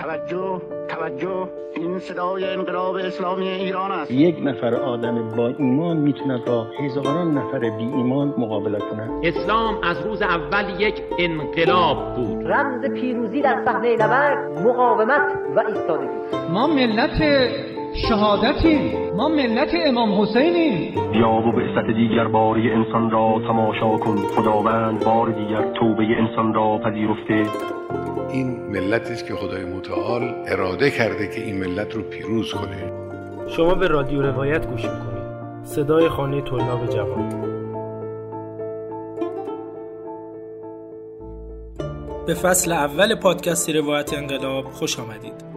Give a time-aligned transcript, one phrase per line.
[0.00, 1.48] توجه توجه.
[1.76, 4.10] این صدای انقلاب اسلامی ایران است.
[4.10, 10.06] یک نفر آدم با ایمان می‌تونه با هزاران نفر بی ایمان مقابله کنه اسلام از
[10.06, 12.46] روز اول یک انقلاب بود.
[12.46, 15.22] رمز پیروزی در صحنه نبرد مقاومت
[15.56, 16.08] و ایستادگی.
[16.52, 17.22] ما ملت
[18.08, 19.09] شهادتیم.
[19.20, 24.16] ما ملت امام حسینیم بیا و بعثت دیگر باری انسان را تماشا کن.
[24.16, 27.50] خداوند بار دیگر توبه انسان را پذیرفته.
[28.32, 32.92] این ملتی است که خدای متعال اراده کرده که این ملت رو پیروز کنه.
[33.48, 35.64] شما به رادیو روایت گوش می‌کنید.
[35.64, 37.28] صدای خانه طلاب جوان.
[42.26, 45.49] به فصل اول پادکست روایت انقلاب خوش آمدید.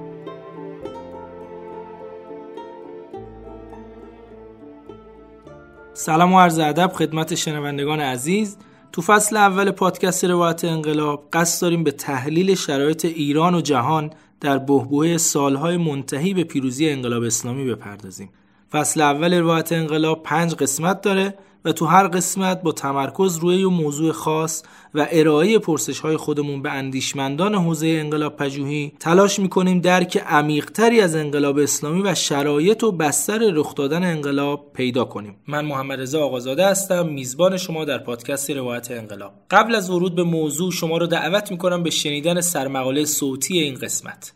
[6.04, 8.58] سلام و عرض ادب خدمت شنوندگان عزیز.
[8.92, 14.58] تو فصل اول پادکست روایت انقلاب قصد داریم به تحلیل شرایط ایران و جهان در
[14.58, 18.30] بحبوحه سالهای منتهی به پیروزی انقلاب اسلامی بپردازیم.
[18.72, 21.34] فصل اول روایت انقلاب پنج قسمت داره.
[21.66, 26.61] و تو هر قسمت با تمرکز روی یه موضوع خاص و ارائه پرسش های خودمون
[26.61, 32.92] به اندیشمندان حوزه انقلاب پژوهی تلاش می‌کنیم درک عمیقتری از انقلاب اسلامی و شرایط و
[32.92, 35.36] بستر رخ دادن انقلاب پیدا کنیم.
[35.47, 39.33] من محمد رضا آقازاده هستم میزبان شما در پادکست روایت انقلاب.
[39.52, 44.33] قبل از ورود به موضوع شما رو دعوت می‌کنم به شنیدن سرمقاله صوتی این قسمت.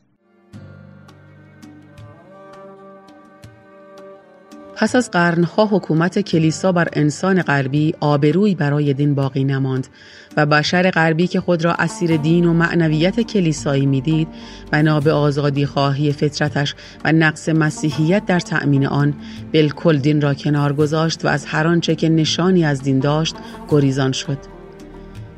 [4.79, 9.87] پس از قرنها حکومت کلیسا بر انسان غربی آبروی برای دین باقی نماند
[10.37, 14.27] و بشر غربی که خود را اسیر دین و معنویت کلیسایی می‌دید
[14.71, 16.75] بنا به آزادی خواهی فطرتش
[17.05, 19.13] و نقص مسیحیت در تأمین آن
[19.53, 23.35] بالکل دین را کنار گذاشت و از هر آنچه که نشانی از دین داشت
[23.69, 24.56] گریزان شد.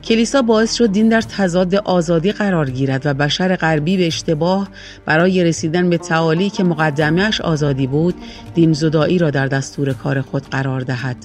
[0.09, 4.67] کلیسا باعث شد دین در تضاد آزادی قرار گیرد و بشر غربی به اشتباه
[5.05, 8.15] برای رسیدن به تعالی که مقدمهش آزادی بود
[8.53, 11.17] دین زدایی را در دستور کار خود قرار دهد.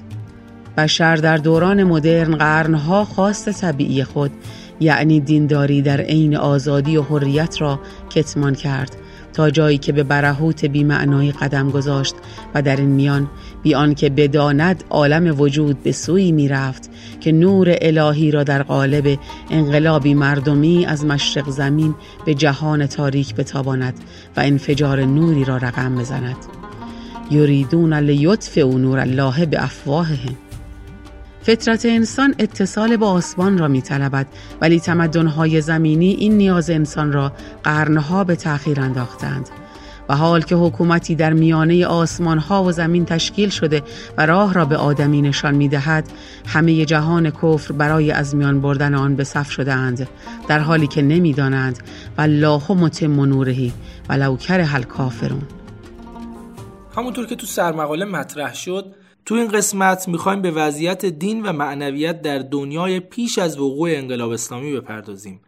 [0.77, 4.31] بشر در دوران مدرن قرنها خواست طبیعی خود
[4.81, 7.81] یعنی دینداری در عین آزادی و حریت را
[8.11, 8.97] کتمان کرد
[9.33, 12.15] تا جایی که به برهوت بیمعنایی قدم گذاشت
[12.55, 13.31] و در این میان
[13.65, 19.19] بی که بداند عالم وجود به سوی می رفت که نور الهی را در قالب
[19.51, 21.95] انقلابی مردمی از مشرق زمین
[22.25, 23.95] به جهان تاریک بتاباند
[24.37, 26.37] و انفجار نوری را رقم بزند.
[27.31, 30.37] یریدون لیطفئوا نور الله به افواههم
[31.43, 34.27] فطرت انسان اتصال با آسمان را می طلبد
[34.61, 37.33] ولی تمدنهای زمینی این نیاز انسان را
[37.63, 39.49] قرنها به تأخیر انداختند.
[40.09, 43.83] و حال که حکومتی در میانه آسمان ها و زمین تشکیل شده
[44.19, 46.09] و راه را به آدمی نشان می دهد
[46.47, 50.09] همه جهان کفر برای از میان بردن آن به صف شده اند
[50.49, 51.79] در حالی که نمی دانند
[52.19, 53.73] و الله متم نورهی
[54.09, 55.43] ولو کره الکافرون
[56.97, 58.95] همونطور که تو سرمقاله مطرح شد
[59.27, 64.31] تو این قسمت می‌خوایم به وضعیت دین و معنویت در دنیای پیش از وقوع انقلاب
[64.31, 65.41] اسلامی بپردازیم.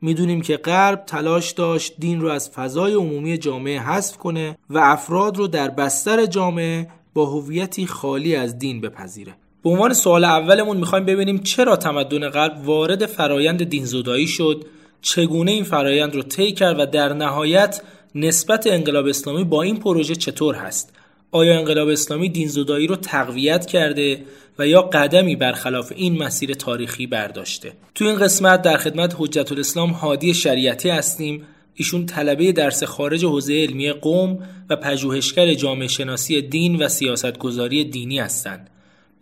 [0.00, 5.36] می‌دونیم که غرب تلاش داشت دین رو از فضای عمومی جامعه حذف کنه و افراد
[5.36, 9.34] رو در بستر جامعه با هویتی خالی از دین بپذیره.
[9.64, 14.66] به عنوان سوال اولمون می‌خوایم ببینیم چرا تمدن غرب وارد فرایند دینزدایی شد،
[15.02, 17.82] چگونه این فرایند رو طی کرد و در نهایت
[18.14, 20.92] نسبت انقلاب اسلامی با این پروژه چطور هست
[21.30, 24.24] آیا انقلاب اسلامی دینزدایی رو تقویت کرده
[24.58, 27.72] و یا قدمی برخلاف این مسیر تاریخی برداشته.
[27.94, 31.44] تو این قسمت در خدمت حجت الاسلام هادی شریعتی هستیم.
[31.74, 34.38] ایشون طلبه درس خارج حوزه علمی قوم
[34.70, 38.70] و پژوهشگر جامعه شناسی دین و سیاستگذاری دینی هستند.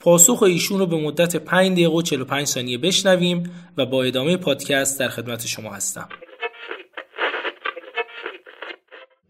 [0.01, 3.43] پاسخ ایشون رو به مدت 5 دقیقه و 45 ثانیه بشنویم
[3.77, 6.09] و با ادامه پادکست در خدمت شما هستم.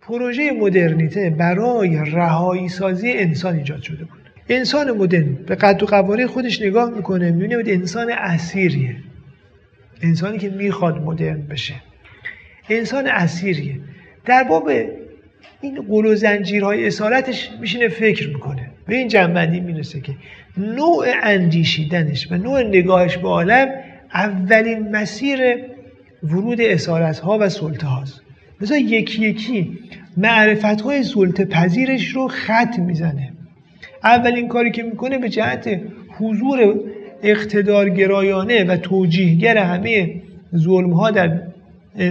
[0.01, 4.26] پروژه مدرنیته برای رهایی سازی انسان ایجاد شده بود.
[4.49, 5.35] انسان مدرن.
[5.35, 8.97] به قد و قواره خودش نگاه می‌کنه می‌بینه انسان اسیریه.
[10.03, 11.75] انسانی که می‌خواد مدرن بشه.
[12.71, 13.81] انسان اسیریه.
[14.25, 14.71] در باب
[15.61, 18.71] این قول و زنجیرهای اصالتش میشینه فکر می‌کنه.
[18.87, 20.13] به این جنبندی می‌رسه که
[20.57, 23.69] نوع اندیشیدنش و نوع نگاهش به عالم
[24.15, 25.39] اولین مسیر
[26.23, 28.21] ورود اصالت ها و سلطه هاست
[28.61, 29.79] مثلا یکی یکی
[30.17, 33.33] معرفت های سلطه پذیرش رو خط می‌زنه.
[34.07, 35.81] اولین کاری که می‌کنه به جهت
[36.19, 36.75] حضور
[37.23, 40.23] اقتدارگرایانه و توجیهگر همه
[40.57, 41.41] ظلم ها در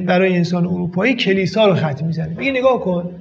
[0.06, 2.36] برای انسان اروپایی کلیسا رو خط می‌زنه.
[2.38, 3.12] میگه نگاه کن.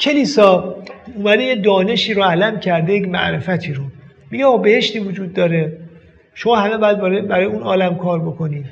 [0.00, 0.76] کلیسا
[1.16, 3.82] اومده یه دانشی رو علم کرده یک معرفتی رو.
[4.30, 5.72] میگه بهشتی وجود داره.
[6.34, 6.98] شما همه باید
[7.28, 8.66] برای, اون عالم کار بکنید.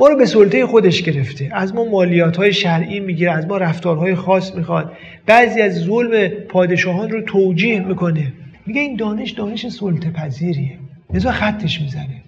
[0.00, 1.48] ما رو به سلطه خودش گرفته.
[1.52, 4.92] از ما مالیات های شرعی می‌گیره از ما رفتارهای خاص می‌خواد.
[5.26, 8.32] بعضی از ظلم پادشاهان رو توجیه می‌کنه.
[8.66, 10.78] میگه این دانش دانش سلطه پذیریه.
[11.14, 12.22] لذا خطش می‌زنه.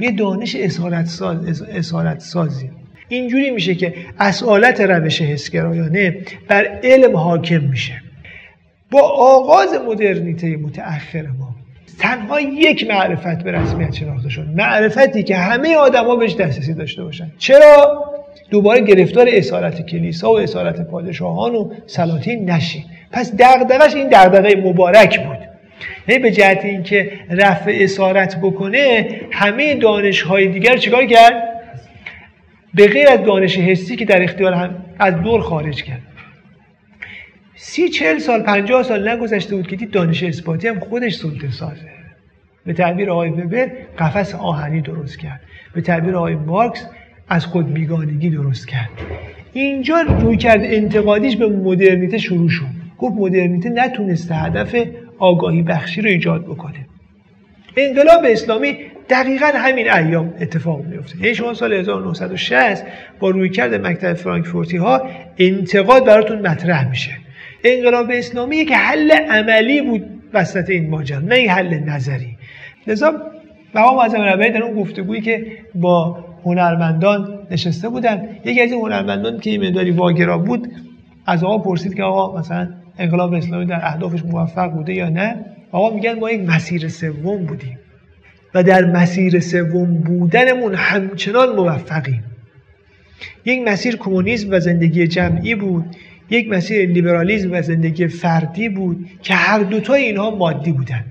[0.00, 2.70] یه دانش اسارت, ساز، اسارت سازی
[3.08, 6.16] اینجوری میشه که اصالت روش حسگرایانه
[6.48, 8.02] بر علم حاکم میشه.
[8.90, 11.47] با آغاز مدرنیته متأخر ما
[11.98, 14.46] تنها یک معرفت به رسمیت شناخته شد.
[14.56, 17.30] معرفتی که همه آدما بهش دسترسی داشته باشن.
[17.38, 18.04] چرا؟
[18.50, 22.82] دوباره گرفتار اسارت کلیسا و اسارت پادشاهان و سلاطین نشین.
[23.12, 25.38] پس دغدغش این دغدغه مبارک بود.
[26.08, 31.42] یعنی به جهت اینکه رفع اسارت بکنه همه دانش های دیگر چیکار کرد؟
[32.74, 36.07] به غیر از دانش حسی که در اختیار هم از دور خارج کرد.
[37.60, 41.88] سی چل سال پنجاه سال نگذشته بود که دید دانش اثباتی هم خودش سلطه سازه
[42.66, 45.40] به تعبیر آقای وبر قفس آهنی درست کرد.
[45.74, 46.86] به تعبیر آقای مارکس
[47.28, 48.88] از خود بیگانگی درست کرد.
[49.52, 52.64] اینجا روی کرد انتقادیش به مدرنیته شروع شد.
[52.98, 54.76] گفت مدرنیته نتونسته هدف
[55.18, 56.86] آگاهی بخشی رو ایجاد بکنه.
[57.76, 58.76] انقلاب اسلامی
[59.10, 62.84] دقیقا همین ایام اتفاق میفته یعنی شما سال 1960
[63.20, 65.02] با رویکرد مکتب فرانکفورتی ها
[65.38, 67.10] انتقاد براتون مطرح میشه.
[67.64, 72.36] انقلاب اسلامی یک حل عملی بود وسط این ماجرا نه این حل نظری.
[72.86, 73.12] لذا
[73.74, 79.40] مقام معظم ربیعی در اون گفتگویی که با هنرمندان نشسته بودن یکی از این هنرمندان
[79.40, 80.72] که این مداری واگرا بود
[81.26, 82.68] از آقا پرسید که آقا مثلا
[82.98, 85.36] انقلاب اسلامی در اهدافش موفق بوده یا نه؟
[85.72, 87.78] آقا میگن ما یک مسیر سوم بودیم
[88.54, 92.24] و در مسیر سوم بودنمون همچنان موفقیم.
[93.44, 95.84] یک مسیر کمونیسم و زندگی جمعی بود.
[96.30, 101.04] یک مسیر لیبرالیزم و زندگی فردی بود که هر دوتای اینها مادی بودن.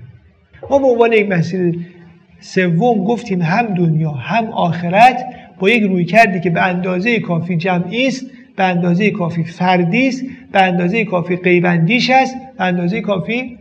[0.70, 1.78] ما به عنوان یک مسیر
[2.40, 5.24] سوم گفتیم هم دنیا هم آخرت
[5.58, 8.26] با یک روی کردی که به اندازه کافی جمعی است
[8.56, 10.22] به اندازه کافی فردی است
[10.52, 13.58] به اندازه کافی قیبندیش است به اندازه کافی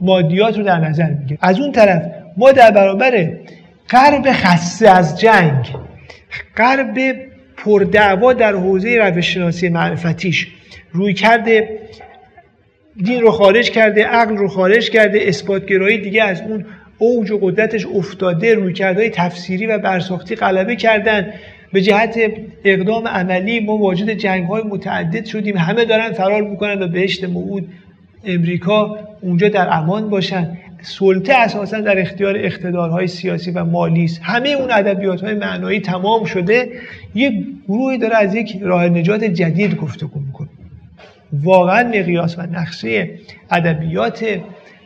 [0.00, 2.02] مادیات رو در نظر می‌گیره از اون طرف
[2.36, 3.30] ما در برابر
[3.90, 5.74] غرب خسته از جنگ
[6.56, 6.98] غرب
[7.56, 10.48] پردعوا در حوزه روششناسی معرفتیش
[10.92, 11.78] روی کرده
[13.04, 16.66] دین رو خارج کرده عقل رو خارج کرده اثباتگرایی دیگه از اون
[16.98, 21.32] اوج و قدرتش افتاده روی کرده تفسیری و برساختی غلبه کردن.
[21.72, 22.18] به جهت
[22.64, 25.56] اقدام عملی ما واجد جنگ های متعدد شدیم.
[25.56, 27.68] همه دارن فرار می‌کنن و بهشت موعود
[28.24, 30.58] امریکا اونجا در امان باشن.
[30.82, 34.20] سلطه اساسا در اختیار اقتدارهای سیاسی و مالی است.
[34.22, 36.68] همه اون ادبیات های معنایی تمام شده.
[37.14, 37.34] یک
[37.68, 40.48] گروهی داره از یک راه نجات جدید گفتگو می‌کنه.
[41.32, 43.10] واقعا مقیاس و نقشه
[43.50, 44.40] ادبیات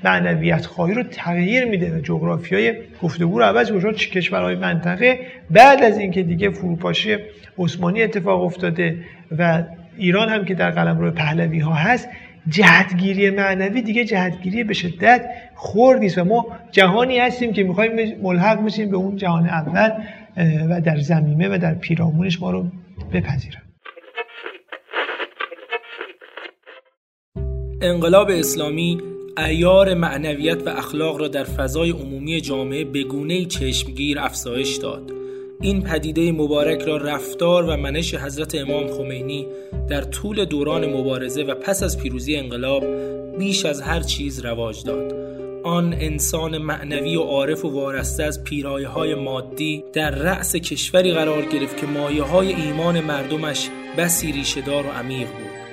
[0.05, 5.83] معنویت خواهی رو تغییر میده و جغرافی های گفتگو رو عوض میشه کشورهای منطقه بعد
[5.83, 7.17] از اینکه دیگه فروپاشی
[7.59, 8.97] عثمانی اتفاق افتاده
[9.39, 9.63] و
[9.97, 12.09] ایران هم که در قلمرو پهلوی ها هست
[12.49, 18.91] جهتگیری معنوی دیگه جهتگیری به شدت خوردیست و ما جهانی هستیم که می‌خوایم ملحق بشیم
[18.91, 19.91] به اون جهان اول
[20.69, 22.67] و در زمینه و در پیرامونش ما رو
[23.13, 23.63] بپذیرن.
[27.83, 28.99] انقلاب اسلامی
[29.39, 35.13] ایار معنویت و اخلاق را در فضای عمومی جامعه به گونه چشمگیر افزایش داد.
[35.61, 39.47] این پدیده مبارک را رفتار و منش حضرت امام خمینی
[39.89, 42.85] در طول دوران مبارزه و پس از پیروزی انقلاب
[43.39, 45.15] بیش از هر چیز رواج داد.
[45.65, 51.43] آن انسان معنوی و عارف و وارسته از پیرایه های مادی در رأس کشوری قرار
[51.45, 55.72] گرفت که مایه های ایمان مردمش بسی ریشهدار و عمیق بود.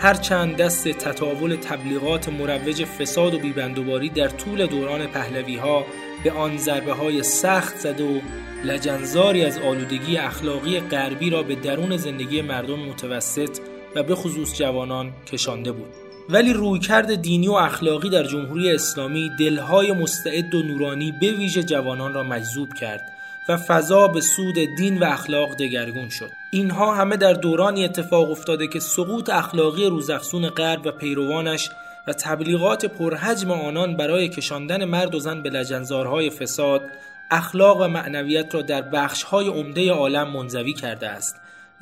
[0.00, 5.84] هرچند دست تطاول تبلیغات مروج فساد و بیبندوباری در طول دوران پهلوی ها
[6.24, 8.20] به آن ضربه های سخت زده و
[8.64, 13.58] لجنزاری از آلودگی اخلاقی غربی را به درون زندگی مردم متوسط
[13.94, 15.88] و به خصوص جوانان کشانده بود.
[16.28, 22.14] ولی رویکرد دینی و اخلاقی در جمهوری اسلامی دلهای مستعد و نورانی به ویژه جوانان
[22.14, 23.00] را مجذوب کرد
[23.48, 26.37] و فضا به سود دین و اخلاق دگرگون شد.
[26.50, 31.70] اینها همه در دورانی اتفاق افتاده که سقوط اخلاقی روزافزون غرب و پیروانش
[32.06, 36.82] و تبلیغات پرحجم آنان برای کشاندن مرد و زن به لجنزارهای فساد
[37.30, 41.36] اخلاق و معنویت را در بخشهای عمده عالم منزوی کرده است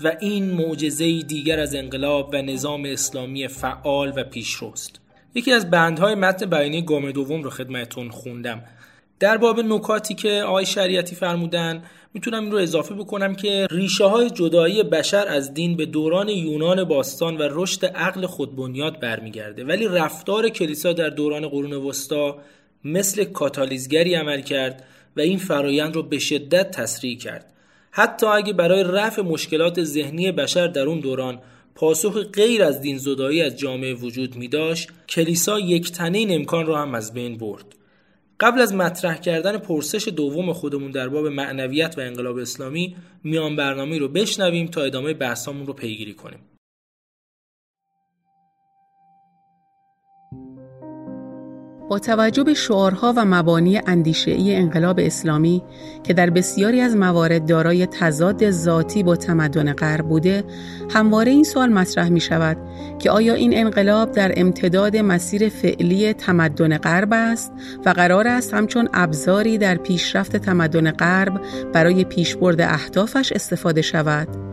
[0.04, 5.00] و این معجزه دیگر از انقلاب و نظام اسلامی فعال و پیشروست
[5.35, 8.62] یکی از بندهای متن بیانیه گام دوم رو خدمتون خوندم.
[9.20, 11.82] در باب نکاتی که آقای شریعتی فرمودن
[12.14, 16.85] می‌تونم این رو اضافه بکنم که ریشه های جدایی بشر از دین به دوران یونان
[16.85, 19.64] باستان و رشد عقل خودبنیاد برمیگرده.
[19.64, 22.38] ولی رفتار کلیسا در دوران قرون وسطا
[22.85, 24.85] مثل کاتالیزگری عمل کرد
[25.16, 27.52] و این فرایند رو به شدت تسریع کرد.
[27.90, 31.40] حتی اگه برای رفع مشکلات ذهنی بشر در اون دوران
[31.75, 36.66] پاسخ غیر از دین زدایی از جامعه وجود می داشت کلیسا یک تنه این امکان
[36.66, 37.75] را هم از بین برد.
[38.40, 43.99] قبل از مطرح کردن پرسش دوم خودمون در باب معنویت و انقلاب اسلامی میان برنامه
[43.99, 46.40] رو بشنویم تا ادامه بحثامون رو پیگیری کنیم.
[51.88, 55.62] با توجه به شعارها و مبانی اندیشه‌ای انقلاب اسلامی
[56.05, 60.45] که در بسیاری از موارد دارای تضاد ذاتی با تمدن غرب بوده،
[60.90, 62.57] همواره این سوال مطرح می شود
[62.99, 67.52] که آیا این انقلاب در امتداد مسیر فعلی تمدن غرب است
[67.87, 71.40] و قرار است همچون ابزاری در پیشرفت تمدن غرب
[71.73, 74.46] برای پیشبرد اهدافش استفاده شود؟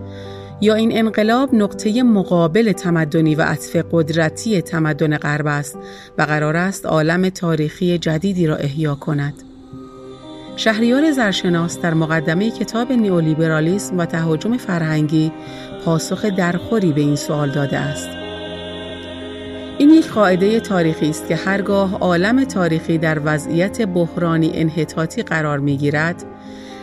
[0.64, 5.78] یا این انقلاب نقطه مقابل تمدنی و عطف قدرتی تمدن غرب است
[6.18, 9.34] و قرار است عالم تاریخی جدیدی را احیا کند.
[10.56, 15.32] شهریار زرشناس در مقدمه کتاب نیولیبرالیسم و تهاجم فرهنگی
[15.86, 18.10] پاسخ درخوری به این سوال داده است.
[19.78, 26.24] این یک قاعده تاریخی است که هرگاه عالم تاریخی در وضعیت بحرانی انحطاطی قرار می‌گیرد،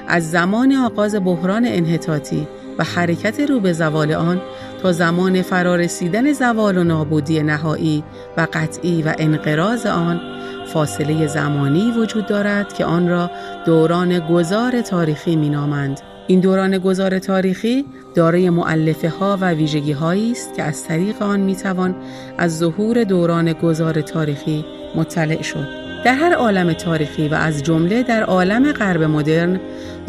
[0.08, 2.46] از زمان آغاز بحران انحطاطی
[2.80, 4.40] و حرکت رو به زوال آن
[4.82, 8.04] تا زمان فرارسیدن زوال و نابودی نهایی
[8.36, 10.20] و قطعی و انقراض آن
[10.66, 13.30] فاصله زمانی وجود دارد که آن را
[13.66, 16.00] دوران گذار تاریخی مینامند.
[16.26, 17.84] این دوران گذار تاریخی
[18.14, 21.94] دارای معلفه ها و ویژگی هایی است که از طریق آن می‌توان
[22.38, 25.89] از ظهور دوران گذار تاریخی مطلع شد.
[26.04, 29.60] در هر عالم تاریخی و از جمله در عالم غرب مدرن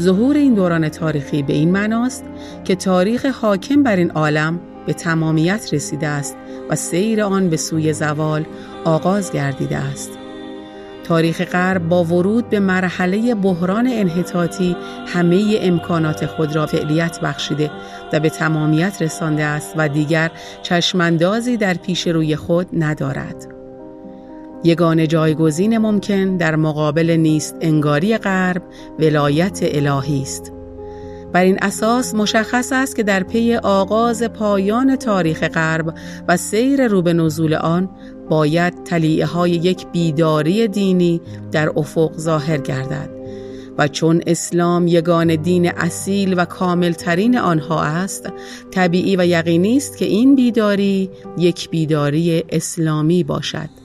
[0.01, 2.25] ظهور این دوران تاریخی به این معناست
[2.63, 6.37] که تاریخ حاکم بر این عالم به تمامیت رسیده است
[6.69, 8.45] و سیر آن به سوی زوال
[8.85, 10.11] آغاز گردیده است.
[11.03, 17.71] تاریخ غرب با ورود به مرحله بحران انحطاطی همه امکانات خود را فعلیت بخشیده
[18.13, 20.31] و به تمامیت رسانده است و دیگر
[20.61, 23.60] چشماندازی در پیش روی خود ندارد.
[24.63, 28.63] یگان جایگزین ممکن در مقابل نیست انگاری غرب
[28.99, 30.53] ولایت الهی است.
[31.33, 35.93] بر این اساس مشخص است که در پی آغاز پایان تاریخ غرب
[36.27, 37.89] و سیر رو به نزول آن
[38.29, 43.09] باید تلیعه های یک بیداری دینی در افق ظاهر گردد
[43.77, 48.29] و چون اسلام یگان دین اصیل و کاملترین آنها است
[48.71, 53.80] طبیعی و یقینی است که این بیداری یک بیداری اسلامی باشد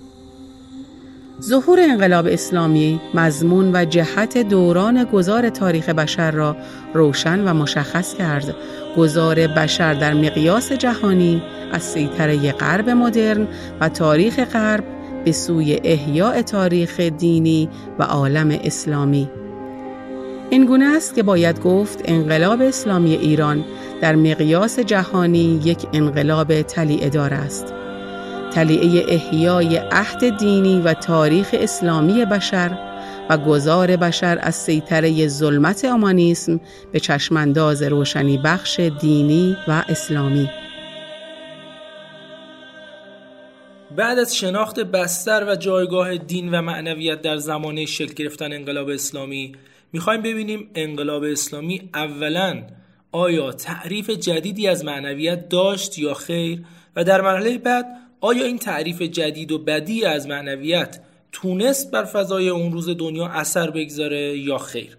[1.43, 6.57] ظهور انقلاب اسلامی مضمون و جهت دوران گذار تاریخ بشر را
[6.95, 8.55] روشن و مشخص کرد.
[8.97, 13.49] گذار بشر در مقیاس جهانی از سیطره غرب مدرن
[13.81, 14.85] و تاریخ غرب
[15.25, 19.31] به سوی احیاء تاریخ دینی و عالم اسلامی.
[20.51, 23.65] این گونه است که باید گفت انقلاب اسلامی ایران
[24.01, 27.86] در مقیاس جهانی یک انقلاب تلیعه است.
[28.51, 32.79] تلیعه احیای عهد دینی و تاریخ اسلامی بشر
[33.31, 36.61] و گذار بشر از سیطره ظلمت آمانیسم
[36.93, 40.51] به چشمانداز روشنی بخش دینی و اسلامی.
[43.97, 49.53] بعد از شناخت بستر و جایگاه دین و معنویت در زمانه شکل گرفتن انقلاب اسلامی
[49.93, 52.63] می‌خوایم ببینیم انقلاب اسلامی اولا
[53.13, 56.65] آیا تعریف جدیدی از معنویت داشت یا خیر؟
[56.97, 57.87] و در مرحله بعد
[58.21, 61.01] آیا این تعریف جدید و بدی از معنویت
[61.33, 64.97] تونست بر فضای اون روز دنیا اثر بگذاره یا خیر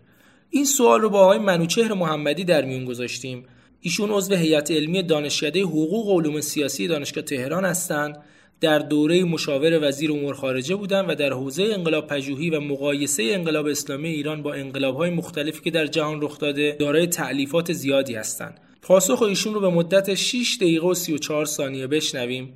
[0.50, 3.46] این سوال رو با آقای منوچهر محمدی در میون گذاشتیم
[3.82, 8.18] ایشون عضو هیئت علمی دانشکده حقوق و علوم سیاسی دانشگاه تهران هستند
[8.62, 13.66] در دوره مشاور وزیر امور خارجه بودن و در حوزه انقلاب پژوهی و مقایسه انقلاب
[13.66, 18.60] اسلامی ایران با انقلاب‌های مختلفی که در جهان رخ داده دارای تعلیفات زیادی هستند.
[18.82, 22.54] پاسخ ایشون رو به مدت 6 دقیقه و 34 ثانیه بشنویم.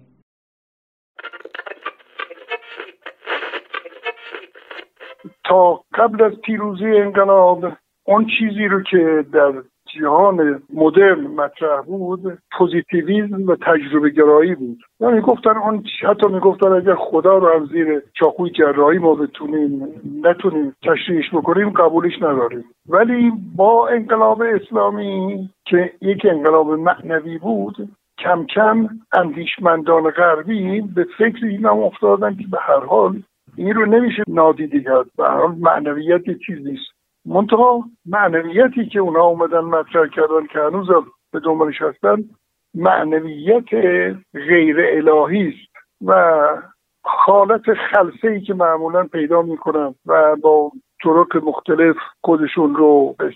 [5.51, 7.65] تا قبل از پیروزی انقلاب
[8.07, 9.53] اون چیزی رو که در
[9.99, 14.77] جهان مدرن مطرح بود پوزیتیویزم و تجربه گرایی بود.
[15.01, 19.87] و می‌گفتن اون حتی می‌گفتن اگر خدا رو هم زیر چاقوی جراحی ما بتونیم
[20.23, 22.65] نتونیم تشریحش بکنیم قبولش نداریم.
[22.89, 27.75] ولی با انقلاب اسلامی که یک انقلاب معنوی بود
[28.17, 33.21] کم کم اندیشمندان غربی به فکر این هم افتادن که به هر حال
[33.57, 35.05] این رو نمیشه نادیده کرد.
[35.17, 36.91] به حال معنویت چیز نیست.
[37.25, 40.87] منتها معنویتی که اونا اومدن مطرح کردن که هنوز
[41.31, 42.23] به دنبالش هستن
[42.75, 43.69] معنویت
[44.33, 45.71] غیر الهی است
[46.05, 46.41] و
[47.03, 50.71] حالت خلصه ای که معمولا پیدا می‌کنن و با
[51.03, 53.33] طرق مختلف خودشون رو به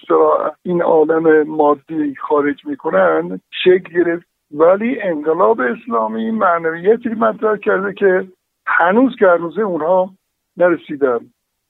[0.63, 4.27] این عالم مادی خارج می‌کنن شکل گرفت.
[4.51, 8.27] ولی انقلاب اسلامی معنویتی مطرح کرده که
[8.67, 10.09] هنوز که هنوزه اونها
[10.57, 11.19] نرسیدن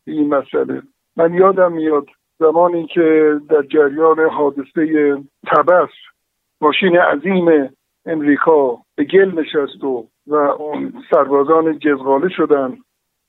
[0.06, 0.82] به این مسئله.
[1.18, 2.08] من یادم میاد
[2.40, 5.90] زمانی که در جریان حادثه تبس
[6.62, 7.70] ماشین عظیم
[8.06, 12.78] امریکا به گل نشست و و اون سربازان جزغاله شدن.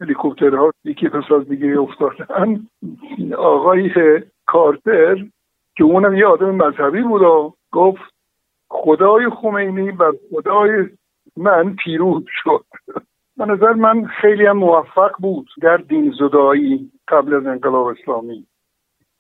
[0.01, 2.67] هلیکوپترها یکی پس از دیگه افتادن.
[3.39, 3.91] آقای
[4.47, 5.25] کارتر
[5.77, 8.15] که اونم یه آدم مذهبی بود و گفت
[8.69, 10.89] خدای خمینی بر خدای
[11.37, 12.65] من پیروز شد.
[13.39, 18.47] به نظر من خیلی هم موفق بود در دین زدایی قبل از انقلاب اسلامی.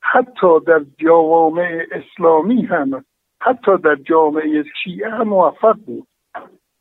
[0.00, 3.04] حتی در جوامع اسلامی هم
[3.40, 6.06] حتی در جامعه شیعه هم موفق بود.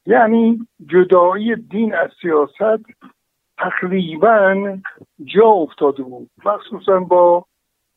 [0.05, 2.85] یعنی جدایی دین از سیاست
[3.57, 4.77] تقریبا
[5.25, 6.29] جا افتاده بود.
[6.45, 7.45] مخصوصا با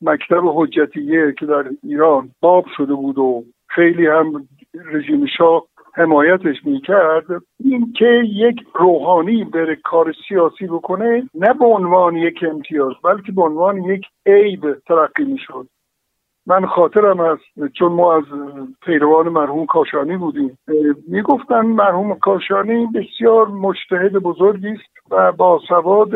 [0.01, 5.67] مکتب حجتیه که در ایران باب شده بود و خیلی هم رژیم شاه
[5.99, 7.25] حمایتش می‌کرد
[7.65, 13.43] این که یک روحانی بره کار سیاسی بکنه نه به عنوان یک امتیاز بلکه به
[13.43, 15.67] عنوان یک عیب ترقی می‌شد.
[16.47, 18.25] من خاطرم است چون ما از
[18.83, 20.59] پیروان مرحوم کاشانی بودیم.
[21.09, 26.15] می‌گفتن مرحوم کاشانی بسیار مجتهد بزرگی است و با سواد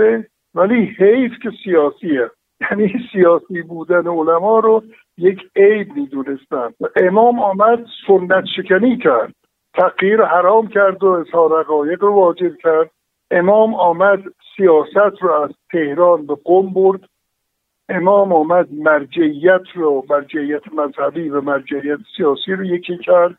[0.55, 2.31] ولی حیف که سیاسیه.
[2.61, 4.83] یعنی سیاسی بودن علما رو
[5.19, 6.69] یک عیب می‌دونستن.
[6.97, 9.35] امام آمد سنت شکنی کرد.
[9.75, 12.91] تغییر حرام کرد و اظهار حقایق رو واجب کرد.
[13.31, 14.23] امام آمد
[14.57, 17.01] سیاست رو از تهران به قم برد.
[17.89, 23.39] امام آمد مرجعیت رو مرجعیت مذهبی و مرجعیت سیاسی رو یکی کرد.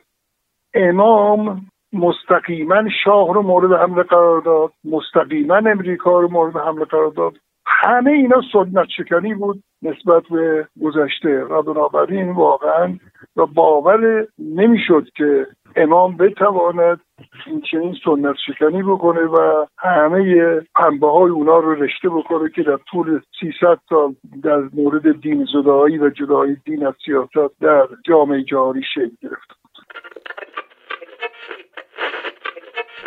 [0.73, 4.71] امام مستقیما شاه رو مورد حمله قرار داد.
[4.83, 7.33] مستقیما امریکا رو مورد حمله قرار داد.
[7.65, 11.43] همه اینا سنت شکنی بود نسبت به گذشته.
[11.43, 12.97] و بنابراین واقعا
[13.35, 16.99] و باور نمی‌شد که امام بتواند
[17.47, 22.79] این چنین سنت شکنی بکنه و همه پنبه های اونا رو رشته بکنه که در
[22.91, 28.81] طول 300 سال در مورد دین زدایی و جدایی دین از سیاست در جامعه جاری
[28.93, 29.53] شکل گرفته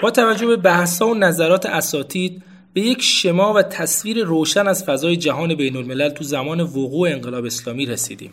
[0.02, 2.42] با توجه به بحثا و نظرات اساتید
[2.74, 7.44] به یک شما و تصویر روشن از فضای جهان بین الملل تو زمان وقوع انقلاب
[7.44, 8.32] اسلامی رسیدیم.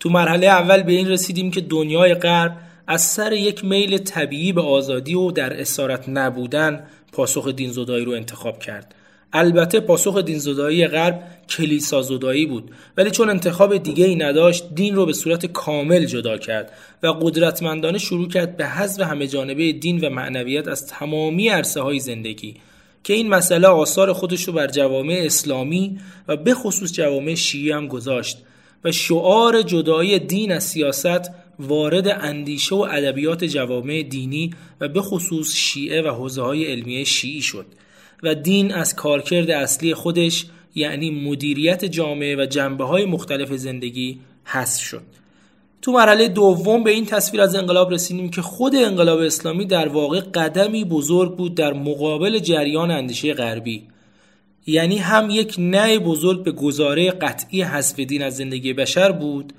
[0.00, 2.52] تو مرحله اول به این رسیدیم که دنیای غرب
[2.86, 8.58] از سر یک میل طبیعی به آزادی و در اسارت نبودن پاسخ دینزدایی رو انتخاب
[8.58, 8.94] کرد.
[9.32, 15.06] البته پاسخ دینزدایی غرب کلیسا زدایی بود ولی چون انتخاب دیگه ای نداشت دین رو
[15.06, 20.10] به صورت کامل جدا کرد و قدرتمندانه شروع کرد به حذف همه جانبه دین و
[20.10, 22.54] معنویت از تمامی عرصه های زندگی
[23.04, 27.88] که این مسئله آثار خودش رو بر جوامع اسلامی و به خصوص جوامع شیعی هم
[27.88, 28.38] گذاشت
[28.84, 31.30] و شعار جدایی دین از سیاست
[31.62, 37.42] وارد اندیشه و ادبیات جوامع دینی و به خصوص شیعه و حوزه های علمیه شیعی
[37.42, 37.66] شد
[38.22, 44.82] و دین از کارکرد اصلی خودش یعنی مدیریت جامعه و جنبه های مختلف زندگی حذف
[44.82, 45.02] شد.
[45.82, 50.20] تو مرحله دوم به این تصویر از انقلاب رسیدیم که خود انقلاب اسلامی در واقع
[50.20, 53.82] قدمی بزرگ بود در مقابل جریان اندیشه غربی.
[54.66, 59.52] یعنی هم یک نه بزرگ به گزاره قطعی حذف دین از زندگی بشر بود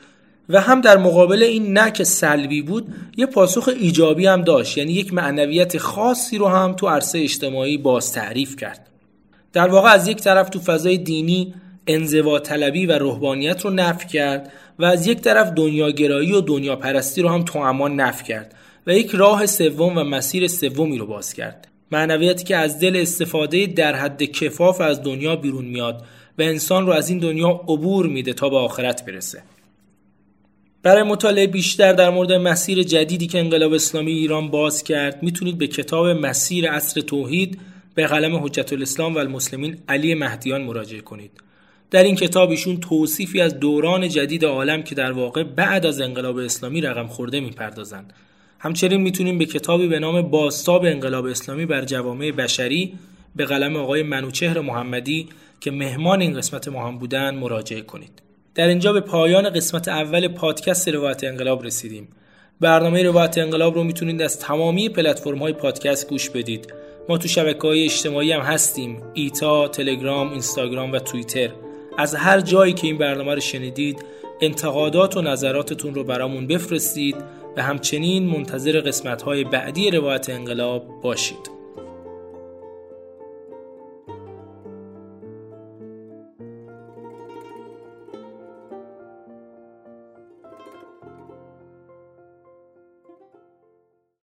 [0.50, 4.78] و هم در مقابل این نه که سلبی بود یه پاسخ ایجابی هم داشت.
[4.78, 8.90] یعنی یک معنویت خاصی رو هم تو عرصه اجتماعی باز تعریف کرد.
[9.54, 11.54] در واقع از یک طرف تو فضای دینی
[11.88, 17.22] انزوا طلبی و روحانیت رو نفی کرد و از یک طرف دنیاگرایی و دنیا پرستی
[17.22, 18.56] رو هم تو امان نفی کرد
[18.88, 21.68] و یک راه سوم و مسیر سومی رو باز کرد.
[21.92, 26.06] معنویتی که از دل استفاده در حد کفاف از دنیا بیرون میاد
[26.38, 29.44] و انسان رو از این دنیا عبور میده تا به آخرت برسه.
[30.84, 35.67] برای مطالعه بیشتر در مورد مسیر جدیدی که انقلاب اسلامی ایران باز کرد می‌تونید به
[35.67, 37.60] کتاب مسیر عصر توحید
[37.96, 41.32] به قلم حجت الاسلام و المسلمین علی مهدیان مراجعه کنید.
[41.91, 46.38] در این کتاب ایشون توصیفی از دوران جدید عالم که در واقع بعد از انقلاب
[46.38, 48.13] اسلامی رقم خورده می‌پردازند.
[48.60, 52.93] همچنین می‌تونیم به کتابی به نام باستاب انقلاب اسلامی بر جوامع بشری
[53.36, 55.30] به قلم آقای منوچهر محمدی
[55.62, 58.22] که مهمان این قسمت ما هم بودن مراجعه کنید.
[58.56, 62.08] در اینجا به پایان قسمت اول پادکست روایت انقلاب رسیدیم.
[62.62, 66.74] برنامه روایت انقلاب رو می‌تونید از تمامی پلتفرم های پادکست گوش بدید.
[67.10, 69.02] ما تو شبکه های اجتماعی هم هستیم.
[69.13, 71.50] ایتا، تلگرام، اینستاگرام و توییتر.
[71.98, 74.06] از هر جایی که این برنامه رو شنیدید
[74.42, 77.16] انتقادات و نظراتتون رو برامون بفرستید
[77.58, 81.53] و همچنین منتظر قسمت های بعدی روایت انقلاب باشید.